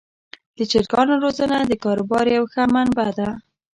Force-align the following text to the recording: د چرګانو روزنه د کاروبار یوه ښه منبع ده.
د 0.57 0.59
چرګانو 0.71 1.13
روزنه 1.23 1.57
د 1.63 1.73
کاروبار 1.83 2.25
یوه 2.35 2.49
ښه 2.53 2.63
منبع 2.73 3.09
ده. 3.17 3.29